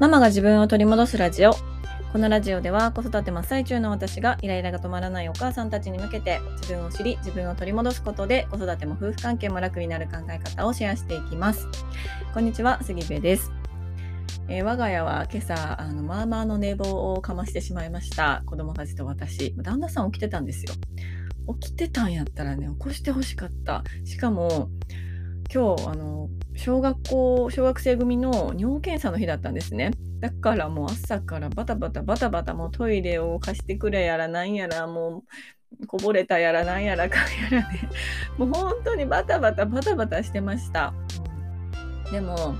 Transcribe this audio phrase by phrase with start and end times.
[0.00, 1.52] ママが自分を取り戻すラジオ。
[2.12, 11.68] このラジオでは子育て真っ最中の私がイライラが止まらないお母さんたちに向けて自分を知り自分を取り戻すことで子育ても夫婦関係も楽になる考え方をシェアしていきます。
[12.32, 13.52] こんにちは、杉部です。
[14.48, 20.74] えー、我が家は今朝あのまあまあの寝坊をかましてしまいました子供たちと私旦那さん起きてたんですよ
[21.60, 24.70] 起きてたんやったらね起こしてほしかったしかも
[25.54, 29.92] 今日あの小学校小学生組の尿検査の日だったんですね。
[30.18, 35.22] だからもう朝からバタバタバタバタもうトイレを貸してくれやらなんやらも
[35.80, 37.88] うこぼれたやらなんやらかんやらね
[38.36, 40.92] もう本当にバタバタバタバタしてました。
[42.10, 42.56] でも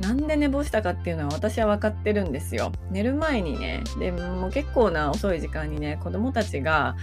[0.00, 2.72] なんで寝坊したかっていうのは私は分かってるんですよ。
[2.90, 6.96] 寝る前にねでも結構な遅い時間にね子供たちが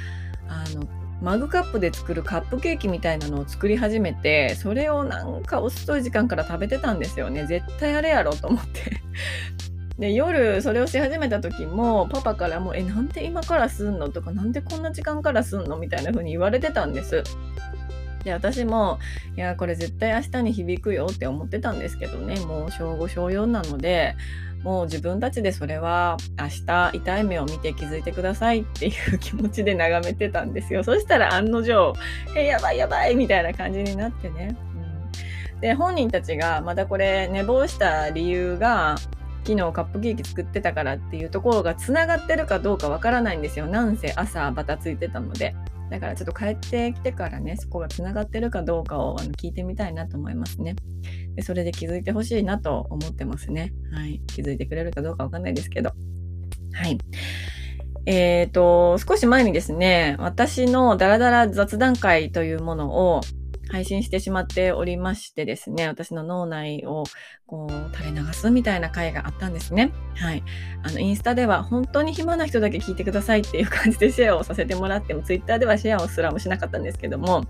[0.47, 9.01] あのマグカップで作るカップケーキみたいなのを作り始めてそれをなんか遅い時間から食べてたんですよね絶対あれやろと思って
[9.99, 17.21] で夜それをし始めた時もパパからも「えなんで今からすんの?」とか「なんでこんな時間からすんの?」みたいな風に言われてたんです
[18.23, 18.99] で私も
[19.37, 22.39] いやこれ絶対明日に響くよって思ってたんですけどね。
[22.41, 24.15] もう小5小4なので
[24.63, 30.83] もう自分たちでそれは明日痛い目を見て気づいてくださいっていう気持ちで眺めてたんですよ。
[30.83, 31.93] そしたら案の定
[32.35, 34.57] 「えやばいやばい」みたいな感じになってね、
[35.53, 38.95] うん、で本人たちがまたこれ寝坊した理由が
[39.45, 43.65] 昨日カップケーキ作ってたからっていうところがつながってるかどうかわからないんですよ。
[43.65, 45.55] なんせ朝バタついてたので。
[45.89, 50.75] だからちょっと帰ってきてからね、そこがつながってるかどうかをあの聞いてみたいなと思いますね。
[51.35, 53.73] でそれで気づいてほしいなと思ってますね。
[53.91, 54.21] はい。
[54.27, 55.91] 気づいてくれるかどうかわかんないですけど。
[56.73, 56.97] はい。
[58.05, 63.21] えっ、ー、と、少し前にですね、私のダラダラ雑談会というものを
[63.69, 67.03] 配信してしまっておりましてですね、私の脳内を
[67.45, 69.91] こう垂れ流すみたいな回があったんですね。
[70.15, 70.43] はい。
[70.83, 77.45] あの、インスタでは本当に暇な人だけ聞いてくださいっていう感じでシェアをさせてもらっても、ツイッターではシェアをすらもしなかったんですけども、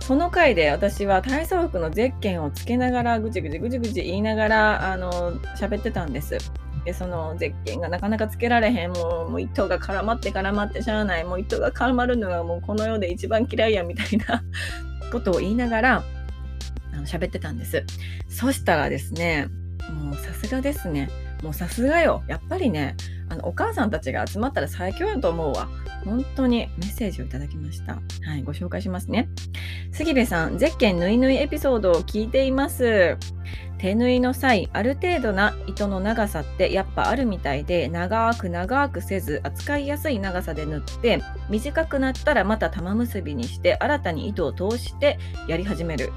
[0.00, 6.38] その回で私は体操服のゼッケンをつけながらぐちぐちぐちぐち言いながらあの喋ってたんです。
[6.84, 14.44] でそのゼッケンがなかなかつけられへんもうもう糸が絡まって絡まってしゃあないもう糸が絡まるのがもうこの世で一番嫌いやみたいな
[15.10, 16.04] ことを言いながら
[16.92, 17.84] あの喋ってたんです。
[18.28, 19.48] そしたらですね、
[19.92, 21.10] もうさすがですね。
[21.42, 22.22] もうさすがよ。
[22.28, 22.96] やっぱりね、
[23.28, 25.68] あのお母さんたちが集まったら最強やと思うわ。
[26.04, 27.94] 本当にメッセージをいただきました。
[27.94, 29.28] はい、ご紹介しますね。
[29.92, 33.16] 杉部さん、ゼッケンぬいぬいエピソードを聞いています。
[33.78, 45.18] 手縫いの際、ある程度な糸の長さってやっぱあるみたいで、長く長くせず、扱いやすい長さで縫って、短くなったらまた玉結びにして、新たに糸を通して
[45.48, 46.12] やり始める。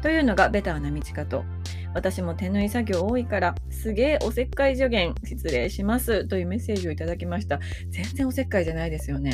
[0.00, 1.44] というのがベターな道かと。
[1.94, 7.60] 私も手縫い作業多いから、すげえおせっかい助言失礼しますというメッセージをいただきました。
[7.90, 9.32] 全然おせっかいじゃないですよね。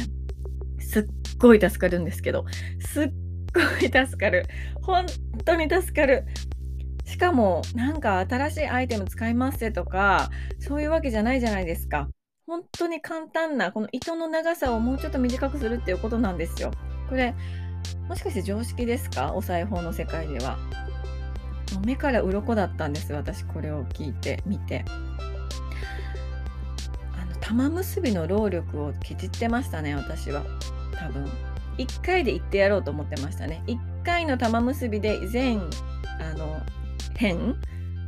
[0.78, 1.06] すっ
[1.38, 2.44] ごい助かるんですけど、
[2.81, 3.12] すっ
[3.53, 4.47] ごい助かる。
[4.82, 5.06] 本
[5.44, 6.25] 当に助かる。
[7.04, 12.09] しかも、なんか新しいアイテム使いますとか、そういうわけじゃないじゃないですか。
[12.47, 16.71] 本当に簡単な、この糸の長さをもうちょっと短くするっていうことなんですよ。
[17.09, 17.34] これ、
[18.09, 19.34] もしかして常識ですか？
[19.34, 20.59] お裁縫の世界では。
[21.81, 24.85] 目から鱗だったんです私これを聞いて見て。
[27.17, 30.43] あの玉結びの労力をけじってましたね私は。
[30.93, 31.31] 多分。
[31.79, 33.63] 1回で行ってやろうと思ってましたね。
[33.67, 35.61] 1回の玉結びで全
[36.21, 36.63] あの
[37.15, 37.57] 辺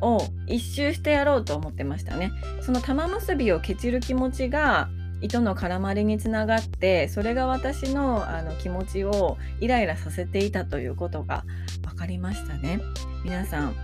[0.01, 2.31] を一周してやろうと思ってましたね。
[2.61, 4.89] その玉結びをけちる気持ちが
[5.21, 11.45] 糸の絡まりにつながってそれが私のあの気持ちをイライラさせていたということが
[11.83, 12.81] 分かりましたね。
[13.25, 13.75] 皆さん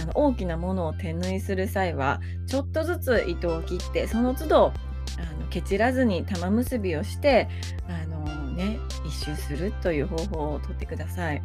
[0.00, 4.72] あの大きなものを手縫いする際はちょっとずつ糸を切ってその都度
[5.18, 7.48] あのケチらずに玉結びをして
[7.88, 11.42] あの、ね、一周するという方法をとってください。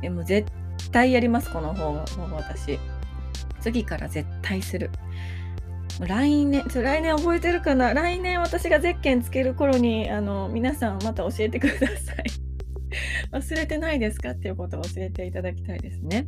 [0.00, 0.50] でも絶
[0.92, 2.78] 対やりますこの方法私。
[3.60, 4.90] 次から絶対する。
[6.00, 7.94] 来年、来年覚えてるかな？
[7.94, 11.96] 来年私がゼッケンつける頃に、あの、皆さんまた教えてください。
[13.32, 14.30] 忘れてないですか？
[14.30, 16.24] っていうことを教えていただきたいですね。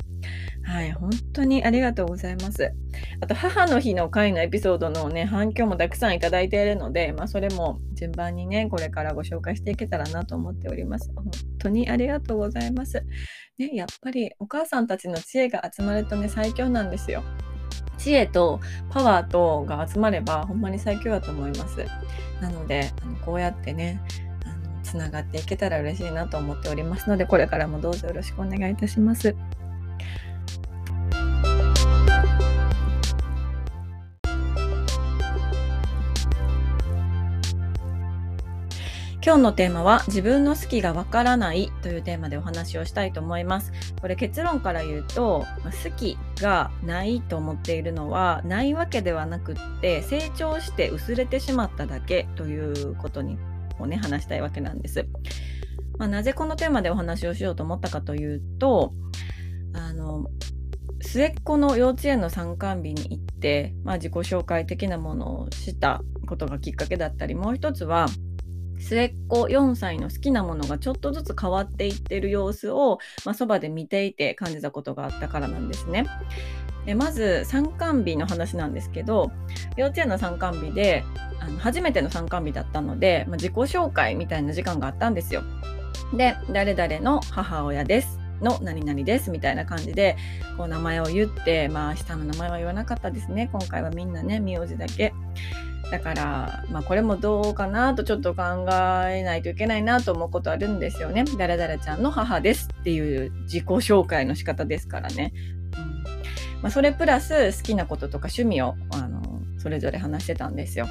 [0.63, 2.73] はい、本当にありがとうございます。
[3.21, 11.09] あと、母の日の回のエピソードのね、反響もたくさんいただいているので、まあ、それも順番にね、これからご紹介していけたらなと思っております。
[11.15, 11.25] 本
[11.59, 13.01] 当にありがとうございます。
[13.57, 17.23] ね、やっぱりお母さんたちの知恵が集まるとね、最強なんですよ。
[17.97, 18.59] 知恵と
[18.89, 21.85] パワーとが集まればほんまに最強だと思います。
[22.41, 24.01] なのであのこうやってね
[24.45, 29.35] あのつながっていけたら嬉しいなと思っておりますのでこれからもどうぞよろしくお願いいたします。
[39.27, 43.73] 今日のテーマは自分の好きがわからないというテーマでお話をしたいと思います。
[43.99, 53.37] これ結論から言うと好きがないと思っているのはないわけではなくって成長して薄れてしまっただけということに
[53.79, 55.05] をね話したいわけなんです、
[55.97, 58.93] まあ、なぜこのテーマでお話をしようと思ったかというと
[59.73, 60.27] あの
[61.01, 68.07] 末っ子の幼稚園の参観日に行って、まあ、自己紹介的なものをしたことがきっかけだったりもう一つは
[68.79, 76.05] 末っ子4歳の好きなものがちょっとずつ変わっていってる様子を、まあ、そばで見ていて感じたことがあったからなんですね。
[76.85, 79.29] でまず参観日の話なんですけど
[79.75, 81.03] 幼稚園の参観日で
[81.39, 85.43] あの初めての参観日だったので、まあ、自己紹介みたいな時間があったんですよ。
[86.15, 90.15] で誰々の母親ですの何々ですみたいな感じで
[90.57, 95.13] こう名前を言ってまあ下の名前は言わなかったですね今回はみんなね名字だけ
[95.91, 98.43] だから、まあ、これもどうかなとちょっと考
[99.07, 101.23] えないといけないなと思うことあるんですよね。
[101.37, 105.33] 誰々ちゃんの母ですっていう自己紹介の仕方ですからね。
[105.77, 105.97] うん
[106.61, 109.21] まあ、それプラス好きなこととか趣味をあの
[109.59, 110.87] それぞれ話してたんですよ。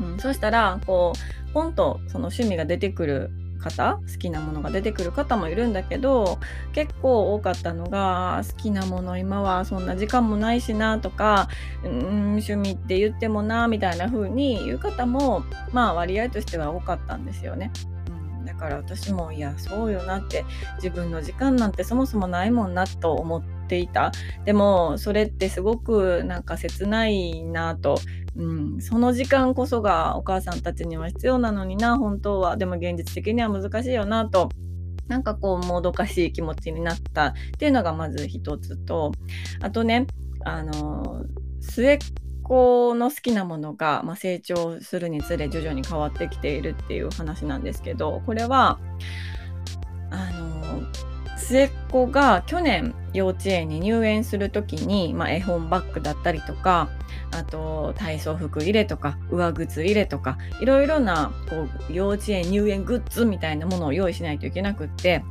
[0.00, 1.12] うん、そしたらこ
[1.48, 6.38] うポンとその趣味が出てくる方好きなものが出てくる方もいるんだけど
[6.72, 11.48] 結構多かったのが好きなもの今はそんな時間もないしなとか
[11.84, 11.90] うん
[12.36, 17.72] 趣味って言ってもなみたいな風に言う方もまあ割合としては多かったんですよね。
[18.44, 20.44] だから私もいやそうよなって
[20.76, 24.12] 自分の時間なんてそもそもないもんなと思ってていた。
[24.44, 27.98] でもそれってすごくなんか切ないなと。
[28.36, 32.56] うん、その時間こそがお母さんたちには必要なのにな本当は。
[32.56, 34.50] でも現実的には難しいよなと。
[35.08, 37.26] なんかこうもどかしい気持ちになった。
[37.26, 39.12] っていうのがまず一つと。
[39.60, 40.06] あとね
[40.44, 41.24] あの
[41.60, 41.98] 末っ
[42.46, 48.78] 子の好きなものが、まあ、成長するにつれ徐々に変わってきているっていう話なんですけどこれは
[50.10, 50.55] あの
[51.36, 56.88] 末っ子が去年幼稚園に入園する時に、まあ、絵本バッグだったりとか
[57.30, 65.22] あと体操服入れとか上靴入れとかいろいろなこう幼稚園入園グッズみたいなものを用意しないといけなくって、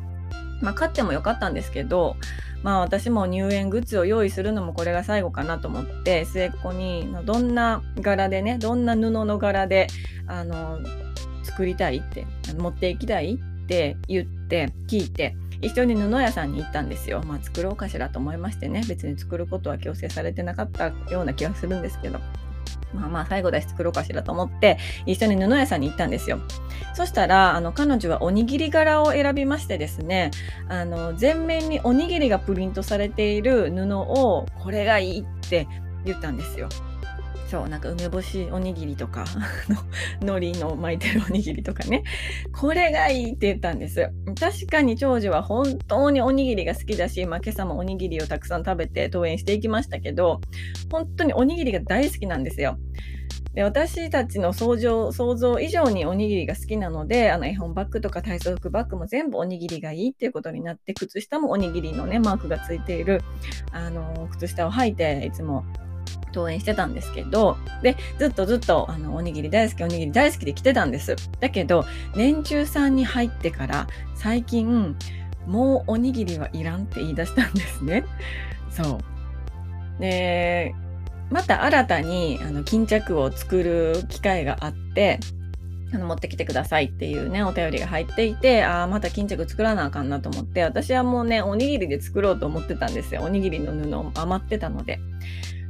[0.62, 2.16] まあ、買ってもよかったんですけど
[2.64, 9.88] まあ私も入園グッズを用意するのもこれが最後かなと思って末っ子にどんな柄でねどんな布の柄で
[10.28, 10.80] あの
[11.44, 12.26] 作りたいって
[12.58, 15.36] 持っていきたいって言って聞いて
[15.66, 17.24] 一緒に布屋さんに行ったんですよ。
[17.26, 22.20] まあ作ろうかしらと思いましてね別に作ることは強制されてなかったような気がするんですけど。
[22.94, 26.40] まあまあ最後だし作ろうかしらと思って一緒に布屋さんに行ったんですよ。
[26.94, 30.32] そしたらあの彼女はおにぎり柄を選びましてですね
[30.70, 35.68] あの全面におにぎりがプリントされている布をこれがいいって
[36.06, 36.70] 言ったんですよ。
[37.48, 39.26] そうなんか梅干しおにぎりとか
[40.22, 42.04] 海苔の巻いてるおにぎりとかね。
[42.52, 44.10] これがいいって言ったんです。
[44.40, 50.42] 確かに長女は本当におにぎりが好きだし、まあ、今朝もおにぎりをたくさん食べて登園していきましたけど
[50.92, 52.80] 本当におにぎりが大好きなんですよ。
[53.54, 63.22] で私たちの想像想像以上におにぎりが好きなのであの絵本バッグとか体操服バッグも全部おにぎりがいいっていうことになって靴下もおにぎりのねマークがついている
[63.72, 65.64] あの靴下を履いていつも
[66.36, 71.16] 登園してたんですけど、で、ずっとずっと、あの、おにぎり大好き、おにぎり大好きで来てたんです。
[71.40, 74.96] だけど、年中さんに入ってから、最近、
[75.48, 78.04] もうおにぎりはいらんって言い出したんですね。
[78.70, 79.00] そ
[79.98, 80.02] う。
[80.02, 80.74] で、
[81.32, 85.20] また新たにあの巾着を作る機会があって、
[85.94, 93.22] あの持ってきてくださいっていうね、お便りが入っていて、ああ、また巾着作らなあかんなと思って、私はもうね、おにぎりで作ろうと思ってたんですよ。
[93.24, 95.00] おにぎりの布余ってたので。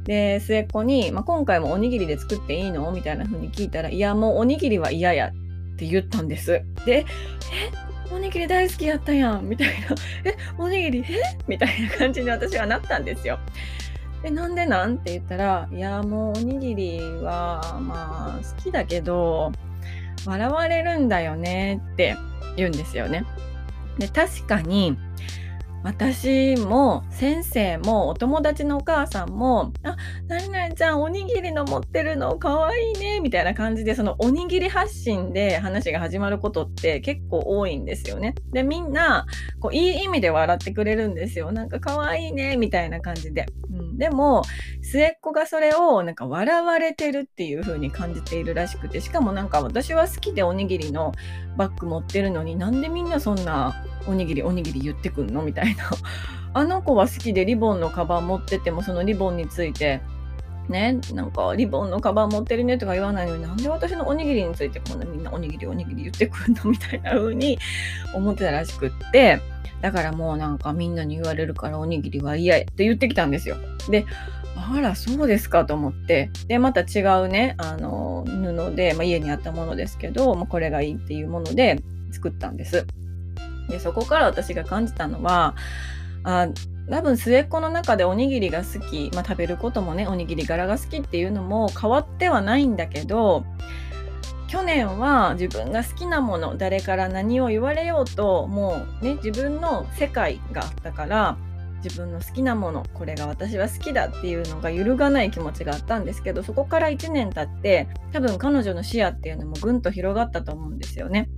[0.06, 2.90] で、末っ子に、まあ、今回もおにぎりで作っていいの？
[2.92, 6.62] みたいな風に聞いたら、いや、もうおにぎりは嫌やって言ったんです。
[6.84, 8.14] で、え？
[8.14, 9.74] おにぎり大好きやったやんみたいな。
[10.24, 10.36] え？
[10.58, 11.00] おにぎり？
[11.00, 11.22] え？
[11.48, 13.38] みたいな感じに私はなったんですよ。
[14.22, 14.94] で、なんでなん？
[14.94, 19.52] って言ったら、いや、もうおにぎりは、まあ、好きだけど、
[20.24, 22.16] 笑われるんだよねって
[22.56, 23.24] 言うんですよね。
[23.98, 24.96] で、確かに、
[25.82, 38.34] 私も先生もお友達のお母さんも「あ何々ちゃんおにぎりの持ってるのかわいいね」みたいな感じでそのおにぎり発信で話が始まることって結構多いんですよね。
[38.52, 39.26] でみんな
[39.60, 41.52] こういい意味で笑ってくれるんですよ。
[41.52, 43.46] なんかかわいいねみたいな感じで。
[43.70, 44.42] うん、でも
[44.82, 51.12] 末っ子がそれをなんか笑われてるっていう風に感じているらしくてしかもなんか私は好きでおにぎりの
[51.56, 55.42] バッグ持ってるのになんでみんなそんなおにぎりおにぎり言ってくんの？
[55.42, 55.84] みたいな
[56.54, 60.00] あの子は好きでリボンのカバン持っててもそのリボンについて
[60.68, 66.70] ね、なんかリボンのカバン持ってるねとか言わないのになんで私のおにぎりについてこんなみんなおにぎりおにぎり言ってくるの？
[66.70, 67.58] みたいな風に
[68.14, 69.40] 思ってたらしくって。
[69.82, 73.56] だからもうなんかみんなに言われるからおにぎりは嫌って言ってきたんですよ。
[73.90, 74.06] で
[74.56, 76.30] あらそうですかと思って。
[76.48, 82.86] でまた違うねあの布で、まあ、家にあったものですけど、まあ、これがいいっていうもので作ったんです。
[83.68, 85.54] でそこから私が感じたのは
[86.24, 86.48] あ
[86.88, 93.44] 多分末っ子の中でおにぎりが好き、まあ、食べることもねおにぎり柄が好きっていうのも変わってはないんだけど
[94.48, 101.36] 去年は自分が好きなもの誰から何を言われようともうね自分の世界があったから
[101.82, 111.28] 自分の好きなものこれが私は好きだっていうのが揺るがない気持ちがあったんですけどそこから1年経って多分彼女の視野っていうのもぐんと広がったと思うんですよね。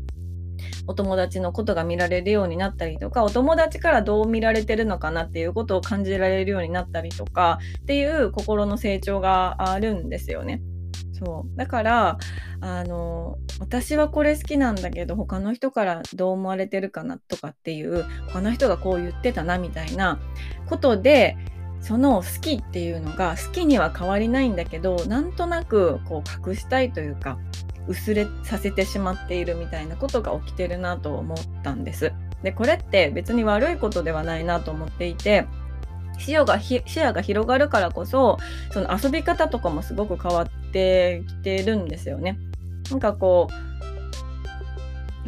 [0.89, 10.63] お友達のことが見られるようになったりとかお友達からどう見られてるのかなっていうことを感じられるようになったりとかっていう心の成長があるんですよね。
[11.13, 12.19] そうだから
[12.61, 20.21] あの私はこれ好きなんだけど他の人からどう思われてるかなとかっていう他の人がこう言ってたなみたいな
[20.69, 21.37] ことで
[21.81, 27.39] その好きっていうのが好きには変わりないんだけどなんとなくこう隠したいというか
[27.89, 32.13] 薄れさせてしまっているみたいなことが起きてるなと思ったんです。
[32.43, 35.47] でこれって別に悪いことではないなと思っていて
[36.19, 38.39] 視野が視野が広がるからこそ
[38.71, 42.39] その遊び方とかもすごく変わってきてるんですよね。
[42.91, 43.69] なんかこう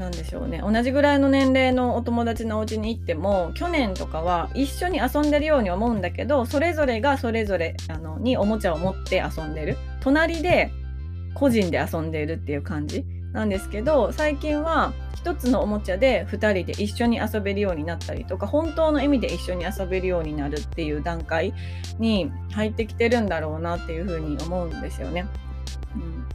[0.01, 10.73] なんでしょうね同じぐらいの年齢のお友達のお家に行っても去年とかは一緒に遊んでるように思うんだけどそれぞれがそれぞれあのにおもちゃを持って遊んでる隣で
[11.41, 14.93] 個人で遊んでいるっていう感じなんですけど最近は
[15.25, 21.55] 1つのおもちゃで2人で一緒に遊べるようになったりとか本当の意味で一緒に遊べるようになるっていう段階
[21.99, 25.27] に入ってきてるんだろうなっていうふうに思うんですよね。
[25.95, 26.27] うん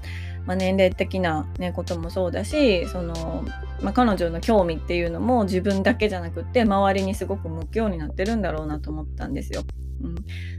[0.45, 3.43] まあ、年齢的な、ね、こともそうだしその、
[3.81, 9.63] まあ、彼女の興味っていうのも自分だけじゃなくって周りにすごく向くようになってるんだろうなと思ったんですよ。
[10.03, 10.15] うん、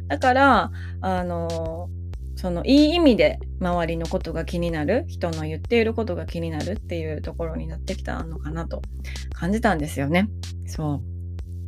[0.09, 1.89] だからあの
[2.37, 8.83] そのいい意味で周りのことが気になる人の言っていることが気になるっていうところになってきたのかなと
[9.33, 10.29] 感じたんですよね。
[10.67, 11.17] そう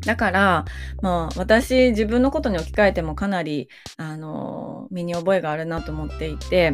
[0.07, 0.65] だから、
[1.03, 6.73] まあ、私自分のことに置き換えてもかなりあの身に覚えがあるなと思っていて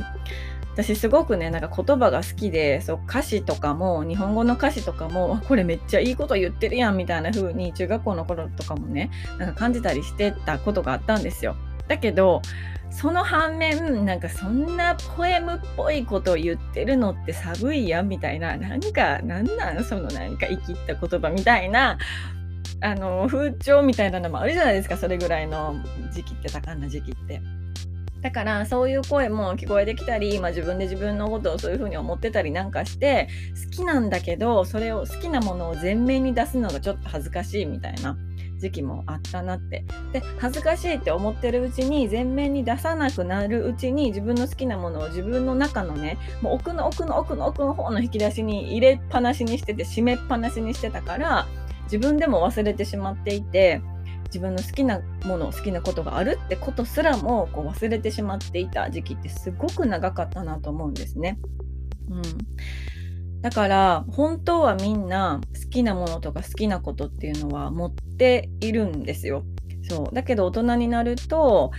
[0.75, 11.57] 私すごくねなんか言葉が好きでそう歌詞とかも日本語の歌詞とかもこれめっちゃいいこと言ってるやんみたいな風に中学校の頃とかもねなんか感じたりしてたことがあったんですよ。
[11.89, 12.43] だけど
[12.91, 18.57] その反面なんかそんなポエムっぽいことを言ってるのって寒いやんみたいな。
[18.57, 19.85] なんかなんなん？
[19.85, 21.99] そのなんか生きった言葉みたいな
[22.81, 25.75] あの風潮みたいなのもあるじゃないですかそれぐらいの
[26.13, 27.43] 時期って多感な時期って。
[28.21, 33.29] だからそういう声も聞こえてきたり、まあ、自分で自分のことをそういうふうに思ってたりなんかして
[33.67, 38.17] 好きなんだけどそれを好きなものを前面に出すのがちょっと恥ずかしいみたいな。
[38.59, 51.47] 時期もあったなってで恥ずかしいって思ってるうちに前面に出さなくなるうちに自分の好きなものを自分の中のねもう奥の奥の奥の奥の方の引き出しに入れっぱなしにしてて閉めっぱなしにしてたから
[51.85, 53.83] 自分でも忘れてしまっていて
[54.27, 61.39] 自分の好きなもの好きなことがあるってことすらもこう忘れてしまっていた時期ってすごく長かったなと思うんですね。
[62.11, 62.23] うん
[63.45, 69.45] だから本当はみんな好きなものとか好きなことっていうのは持っているんですよ。
[69.83, 71.71] そうだけど大人になると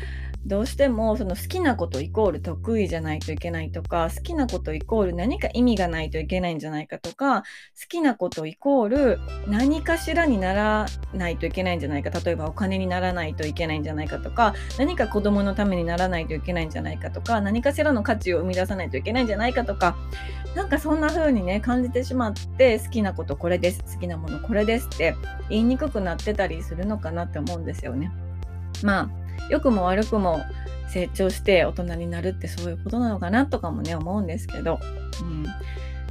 [0.46, 19.98] どうしてもその好きなことイコール得意じゃないといけないとか好きなことイコール何か意味がないといけないんじゃないかとか好きなことイコール何かしらにならないといけないんじゃないか例えばお金にならないといけないんじゃないかとか何か子供のためにならないといけないんじゃないかとか何かしらの価値を生み出さないといけないんじゃないかとか
[20.56, 25.16] なんかそんな風にね感じてしまって好きなことこれです好きなものこれですって
[25.50, 28.12] 言いにくくなってたりするのかなって思うんですよね。
[28.84, 30.42] まあ良くも悪くも
[30.88, 34.80] 成長して大人になるってそういうことなのかなとかもね思うんですけど、
[35.22, 35.46] うん、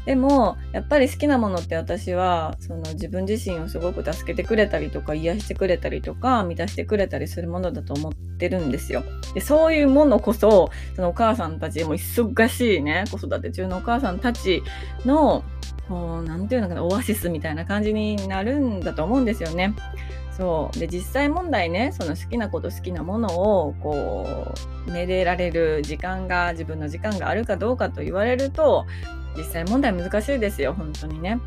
[0.05, 9.03] でもやっぱり好きなものって私はその自分自身をすごく助けてくれたりとか癒してくれたりとか満たしてくれたりするものだと思ってるんですよ。
[9.33, 14.63] でそういうものこそそのお母さんたちも忙しいね子育て中のお母さんたち
[15.07, 15.43] の
[15.89, 19.75] 何て言うのかなオアシスみたいな感じになるんだと思うんですよね。
[20.37, 24.53] そうで実際問題ねその好きなこと好きなものをこ
[24.89, 28.85] うめでられる時間が自分の時間があるかどうかと言われると
[29.37, 31.41] 実際問題難しいですよ本当にね。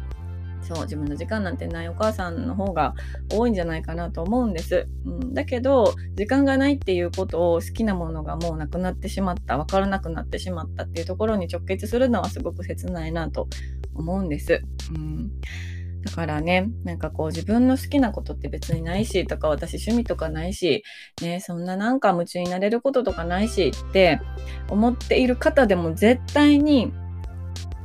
[0.67, 2.93] そう自分の時間なんてないお母さんの方が
[3.31, 13.47] 多いんじゃないかなと思うんです、うん、だけど時間がないっていうことを好きなものがもうなくなってしまった分からなくなってしまったっていうところに直結するのはすごく切ないなと
[13.97, 14.61] 思うんです、
[14.93, 15.41] うん、
[16.03, 20.83] だからねなんかこう自分の好きなことって別にないしとか私趣味とかないし
[21.21, 24.21] ねそんななんか夢中になれることとかないしって
[24.69, 26.93] 思っている方でも絶対に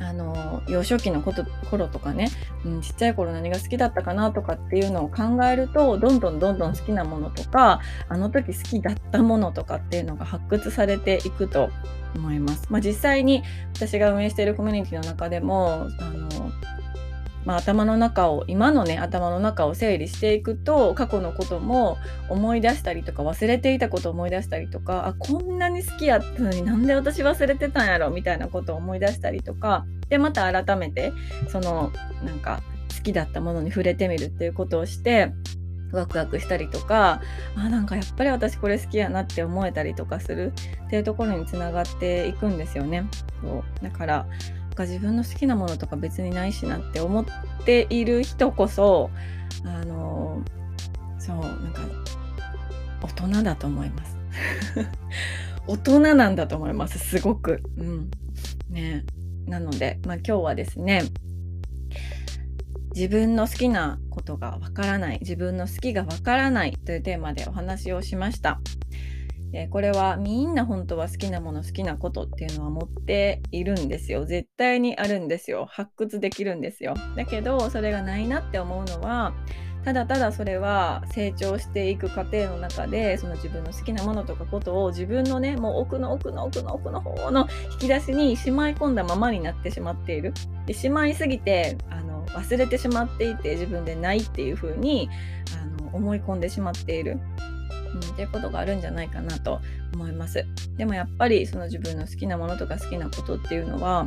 [0.00, 2.28] あの幼少期のこと頃とかね、
[2.64, 11.70] うん、ちっちゃい頃何が好きだったかなとかっていうのを考えるとどんどんどんどん好きなものとかあの時好きだったものとかっていうのが発掘されていくと
[12.14, 12.66] 思います。
[12.70, 13.42] まあ、実際に
[13.74, 16.52] 私が運営しているコミュニティの中でもあの
[17.44, 31.12] まあ、頭の中を今のね頭の中を整理していくと過去のことも思い出したりとか忘れていたことを思い出したりとかあこんなに好きやったのになんで私忘れてたんやろみたいなことを思い出したりとかでまた改めて
[31.48, 31.90] その
[32.24, 32.62] なんか
[32.96, 35.32] 好きだったものに触れてみるっていうことをして
[35.92, 37.20] ワクワクしたりとか
[37.56, 40.52] あなんかやっぱり私これ好きやなって思えたりとかする
[40.86, 43.04] っていうところにつながっていくんですよね。
[43.42, 43.84] そう。
[43.84, 47.24] だからなんか自分の好きなものとか別にないしなって思っ
[47.64, 49.10] ている人こそ
[49.64, 50.42] あの
[51.18, 51.82] そうなんか
[53.02, 54.16] 大人だと思います。
[55.66, 57.62] 大人なんだと思いますすごく。
[57.76, 58.10] うん。
[58.70, 59.04] ね。
[59.46, 61.02] なので、まあ、今日はですね
[62.94, 68.60] 自分の好きなことがわからない自分の好きがわからないというテーマでお話をしました。
[69.54, 74.24] えこれはみんな本当は好きなもの好きなことっていうのは持っているんですよ。
[74.24, 75.66] 絶対にあるんですよ。
[75.68, 76.94] 発掘できるんですよ。
[77.16, 79.34] だけどそれがないなって思うのは
[79.84, 90.32] ただただそれは成長していく過程の中でその自分の好きなものとかことを自分のねもう奥の奥の奥の奥の方の引き出しにしまい込んだままになってしまっている。
[90.66, 95.08] でしまいすぎてあの忘れてしまっていて自分でないっていう風に
[95.78, 97.18] あの思い込んでしまっている
[97.94, 99.60] うん、っていうことがあるんじゃないかなと
[99.94, 100.46] 思います。
[100.76, 104.06] でもやっぱりその自分の好きなものとか好きなことっていうのは、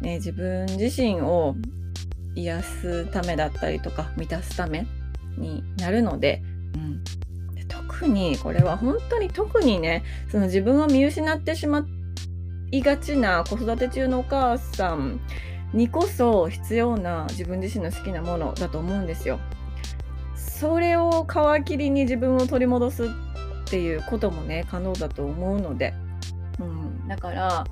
[0.00, 1.56] ね、自分自身を
[2.34, 4.86] 癒すためだったりとか満たすため
[5.36, 6.42] になるので、
[6.74, 7.04] うん、
[7.54, 11.86] で特にこれは本当に特にねその自分を見失ってしま
[12.70, 15.20] いがちな子育て中のお母さん
[15.72, 19.40] にこそ必要な自分自身の好きなものだと思うんですよ。
[20.34, 23.08] それを皮切りに自分を取り戻すっ
[23.66, 25.92] ていうこともね可能だと思うので、
[26.60, 27.64] うん、だから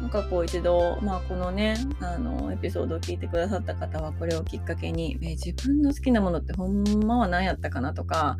[0.00, 8.36] なんかこう一度、まあ、このねあのエピソードを聞いてくださった方はこれをきっかけに、え自分の好きなものってほんまは何やったかなとか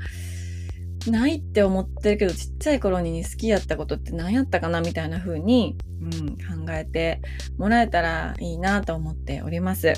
[1.10, 7.20] ないって思ってるけどちっちゃい頃に好きやったことって何やったかなみたいな風に、うん、考えて
[7.58, 9.94] もらえたらいいなと思っております。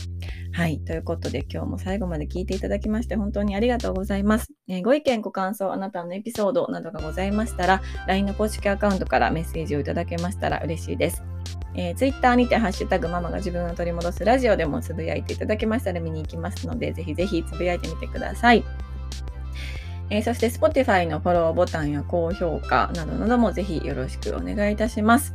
[0.52, 0.78] はい。
[0.78, 4.52] ということで今日も最後まで聞いていただきまして本当にありがとうございます。
[4.68, 11.22] えー、ご意見、ご感想、あなたのエピソードなどがございましたら LINE の公式アカウントからメッセージをいただけましたら嬉しいです。
[11.76, 18.64] えー、Twitter にてハッシュタグママが自分を取り戻すラジオでもつぶやいていただけましたら見に行きますのでぜひぜひつぶやいてみてください。
[20.10, 25.34] えー、そして Spotify のフォローボタンや高評価などなどもぜひよろしくお願いいたします。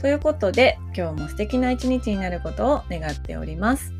[0.00, 3.92] ということで今日も素敵な一日になることを願っております。